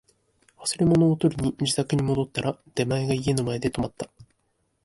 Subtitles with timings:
[0.57, 4.09] 忘れ物を取りに自宅に戻ったら、出前が家の前で止まった